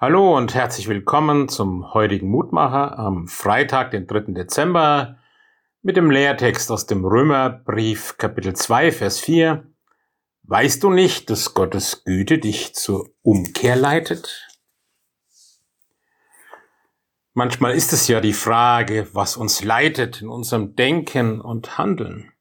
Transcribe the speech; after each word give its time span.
Hallo 0.00 0.36
und 0.36 0.54
herzlich 0.54 0.86
willkommen 0.86 1.48
zum 1.48 1.92
heutigen 1.92 2.28
Mutmacher 2.28 2.96
am 3.00 3.26
Freitag, 3.26 3.90
den 3.90 4.06
3. 4.06 4.32
Dezember, 4.32 5.18
mit 5.82 5.96
dem 5.96 6.12
Lehrtext 6.12 6.70
aus 6.70 6.86
dem 6.86 7.04
Römerbrief 7.04 8.16
Kapitel 8.16 8.54
2, 8.54 8.92
Vers 8.92 9.18
4. 9.18 9.66
Weißt 10.44 10.84
du 10.84 10.90
nicht, 10.90 11.30
dass 11.30 11.52
Gottes 11.52 12.04
Güte 12.04 12.38
dich 12.38 12.76
zur 12.76 13.10
Umkehr 13.22 13.74
leitet? 13.74 14.46
Manchmal 17.34 17.74
ist 17.74 17.92
es 17.92 18.06
ja 18.06 18.20
die 18.20 18.34
Frage, 18.34 19.08
was 19.14 19.36
uns 19.36 19.64
leitet 19.64 20.22
in 20.22 20.28
unserem 20.28 20.76
Denken 20.76 21.40
und 21.40 21.76
Handeln. 21.76 22.32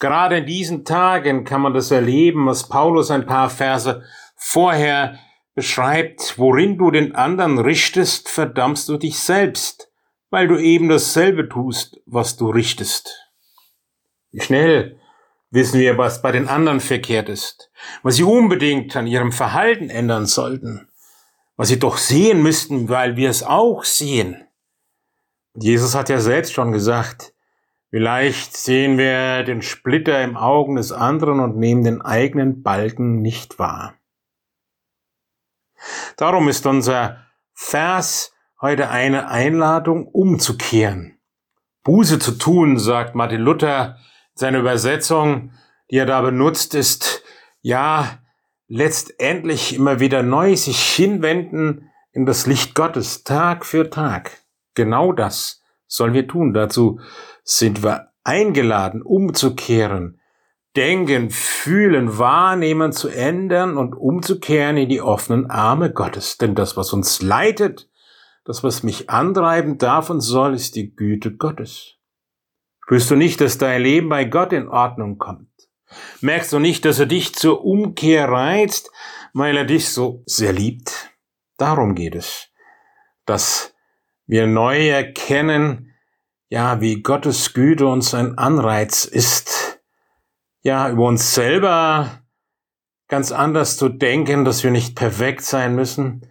Gerade 0.00 0.38
in 0.38 0.46
diesen 0.46 0.84
Tagen 0.84 1.44
kann 1.44 1.60
man 1.60 1.74
das 1.74 1.92
erleben, 1.92 2.44
was 2.46 2.68
Paulus 2.68 3.12
ein 3.12 3.26
paar 3.26 3.50
Verse 3.50 4.02
vorher 4.34 5.16
beschreibt, 5.60 6.38
worin 6.38 6.78
du 6.78 6.90
den 6.90 7.14
anderen 7.14 7.58
richtest, 7.58 8.30
verdammst 8.30 8.88
du 8.88 8.96
dich 8.96 9.18
selbst, 9.18 9.92
weil 10.30 10.48
du 10.48 10.56
eben 10.56 10.88
dasselbe 10.88 11.50
tust, 11.50 12.00
was 12.06 12.38
du 12.38 12.48
richtest. 12.48 13.30
Wie 14.32 14.40
schnell 14.40 14.98
wissen 15.50 15.78
wir, 15.78 15.98
was 15.98 16.22
bei 16.22 16.32
den 16.32 16.48
anderen 16.48 16.80
verkehrt 16.80 17.28
ist, 17.28 17.70
was 18.02 18.16
sie 18.16 18.22
unbedingt 18.22 18.96
an 18.96 19.06
ihrem 19.06 19.32
Verhalten 19.32 19.90
ändern 19.90 20.24
sollten, 20.24 20.88
was 21.56 21.68
sie 21.68 21.78
doch 21.78 21.98
sehen 21.98 22.42
müssten, 22.42 22.88
weil 22.88 23.16
wir 23.16 23.28
es 23.28 23.42
auch 23.42 23.84
sehen. 23.84 24.42
Jesus 25.52 25.94
hat 25.94 26.08
ja 26.08 26.20
selbst 26.20 26.54
schon 26.54 26.72
gesagt, 26.72 27.34
vielleicht 27.90 28.56
sehen 28.56 28.96
wir 28.96 29.42
den 29.42 29.60
Splitter 29.60 30.24
im 30.24 30.38
Augen 30.38 30.76
des 30.76 30.90
anderen 30.90 31.38
und 31.38 31.58
nehmen 31.58 31.84
den 31.84 32.00
eigenen 32.00 32.62
Balken 32.62 33.20
nicht 33.20 33.58
wahr. 33.58 33.99
Darum 36.20 36.48
ist 36.48 36.66
unser 36.66 37.16
Vers 37.54 38.34
heute 38.60 38.90
eine 38.90 39.28
Einladung, 39.28 40.06
umzukehren. 40.06 41.18
Buße 41.82 42.18
zu 42.18 42.32
tun, 42.32 42.78
sagt 42.78 43.14
Martin 43.14 43.40
Luther. 43.40 43.96
Seine 44.34 44.58
Übersetzung, 44.58 45.52
die 45.90 45.96
er 45.96 46.04
da 46.04 46.20
benutzt, 46.20 46.74
ist, 46.74 47.22
ja, 47.62 48.18
letztendlich 48.68 49.74
immer 49.74 49.98
wieder 49.98 50.22
neu 50.22 50.56
sich 50.56 50.82
hinwenden 50.82 51.90
in 52.12 52.26
das 52.26 52.46
Licht 52.46 52.74
Gottes, 52.74 53.24
Tag 53.24 53.64
für 53.64 53.88
Tag. 53.88 54.42
Genau 54.74 55.14
das 55.14 55.62
sollen 55.86 56.12
wir 56.12 56.28
tun. 56.28 56.52
Dazu 56.52 57.00
sind 57.44 57.82
wir 57.82 58.10
eingeladen, 58.24 59.00
umzukehren, 59.00 60.19
Denken, 60.76 61.30
Fühlen, 61.30 62.18
Wahrnehmen 62.18 62.92
zu 62.92 63.08
ändern 63.08 63.76
und 63.76 63.94
umzukehren 63.94 64.76
in 64.76 64.88
die 64.88 65.00
offenen 65.00 65.50
Arme 65.50 65.92
Gottes. 65.92 66.38
Denn 66.38 66.54
das, 66.54 66.76
was 66.76 66.92
uns 66.92 67.22
leitet, 67.22 67.88
das, 68.44 68.62
was 68.62 68.82
mich 68.82 69.10
antreiben 69.10 69.78
darf 69.78 70.10
und 70.10 70.20
soll, 70.20 70.54
ist 70.54 70.76
die 70.76 70.94
Güte 70.94 71.36
Gottes. 71.36 71.96
Spürst 72.84 73.10
du 73.10 73.16
nicht, 73.16 73.40
dass 73.40 73.58
dein 73.58 73.82
Leben 73.82 74.08
bei 74.08 74.24
Gott 74.24 74.52
in 74.52 74.68
Ordnung 74.68 75.18
kommt? 75.18 75.48
Merkst 76.20 76.52
du 76.52 76.58
nicht, 76.58 76.84
dass 76.84 76.98
er 76.98 77.06
dich 77.06 77.34
zur 77.34 77.64
Umkehr 77.64 78.28
reizt, 78.28 78.90
weil 79.32 79.56
er 79.56 79.64
dich 79.64 79.90
so 79.90 80.22
sehr 80.26 80.52
liebt? 80.52 81.10
Darum 81.56 81.94
geht 81.94 82.14
es, 82.14 82.48
dass 83.26 83.74
wir 84.26 84.46
neu 84.46 84.88
erkennen, 84.88 85.94
ja, 86.48 86.80
wie 86.80 87.02
Gottes 87.02 87.52
Güte 87.52 87.86
uns 87.86 88.14
ein 88.14 88.38
Anreiz 88.38 89.04
ist, 89.04 89.59
ja, 90.62 90.90
über 90.90 91.06
uns 91.06 91.34
selber 91.34 92.20
ganz 93.08 93.32
anders 93.32 93.76
zu 93.76 93.88
denken, 93.88 94.44
dass 94.44 94.62
wir 94.62 94.70
nicht 94.70 94.94
perfekt 94.96 95.42
sein 95.42 95.74
müssen, 95.74 96.26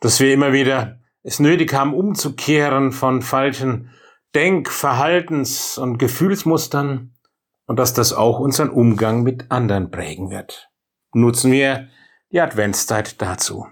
dass 0.00 0.20
wir 0.20 0.32
immer 0.32 0.52
wieder 0.52 1.00
es 1.22 1.40
nötig 1.40 1.74
haben, 1.74 1.92
umzukehren 1.92 2.92
von 2.92 3.20
falschen 3.22 3.90
Denk-, 4.34 4.70
Verhaltens- 4.70 5.78
und 5.78 5.98
Gefühlsmustern 5.98 7.14
und 7.66 7.78
dass 7.78 7.94
das 7.94 8.12
auch 8.12 8.38
unseren 8.38 8.70
Umgang 8.70 9.22
mit 9.22 9.50
anderen 9.50 9.90
prägen 9.90 10.30
wird. 10.30 10.70
Nutzen 11.12 11.50
wir 11.50 11.88
die 12.30 12.40
Adventszeit 12.40 13.20
dazu. 13.20 13.66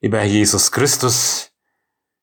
Lieber 0.00 0.22
Jesus 0.22 0.72
Christus, 0.72 1.52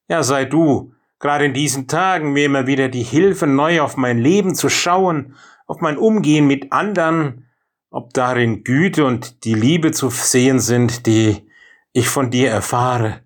ja, 0.07 0.23
sei 0.23 0.45
du 0.45 0.93
gerade 1.21 1.45
in 1.45 1.53
diesen 1.53 1.87
Tagen 1.87 2.33
mir 2.33 2.45
immer 2.45 2.67
wieder 2.67 2.89
die 2.89 3.03
Hilfe, 3.03 3.47
neu 3.47 3.81
auf 3.81 3.95
mein 3.95 4.17
Leben 4.17 4.55
zu 4.55 4.67
schauen 4.67 5.35
auf 5.71 5.79
mein 5.79 5.97
Umgehen 5.97 6.47
mit 6.47 6.73
anderen, 6.73 7.47
ob 7.91 8.13
darin 8.13 8.65
Güte 8.65 9.05
und 9.05 9.45
die 9.45 9.53
Liebe 9.53 9.93
zu 9.93 10.09
sehen 10.09 10.59
sind, 10.59 11.05
die 11.05 11.49
ich 11.93 12.09
von 12.09 12.29
dir 12.29 12.49
erfahre, 12.49 13.21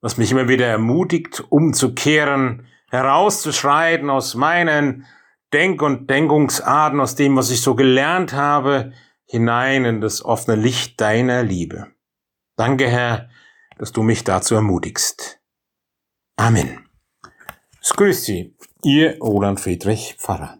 was 0.00 0.16
mich 0.16 0.32
immer 0.32 0.48
wieder 0.48 0.66
ermutigt, 0.66 1.44
umzukehren, 1.50 2.66
herauszuschreiten 2.90 4.08
aus 4.08 4.34
meinen 4.34 5.04
Denk- 5.52 5.82
und 5.82 6.08
Denkungsarten, 6.08 7.00
aus 7.00 7.16
dem, 7.16 7.36
was 7.36 7.50
ich 7.50 7.60
so 7.60 7.74
gelernt 7.74 8.32
habe, 8.32 8.92
hinein 9.26 9.84
in 9.84 10.00
das 10.00 10.24
offene 10.24 10.56
Licht 10.56 11.00
deiner 11.02 11.42
Liebe. 11.42 11.88
Danke, 12.56 12.88
Herr, 12.88 13.28
dass 13.76 13.92
du 13.92 14.02
mich 14.02 14.24
dazu 14.24 14.54
ermutigst. 14.54 15.40
Amen. 16.36 16.83
Es 17.86 17.92
grüßt 17.92 18.24
Sie, 18.24 18.54
Ihr 18.82 19.18
Roland 19.18 19.60
Friedrich 19.60 20.14
Pfarrer. 20.16 20.56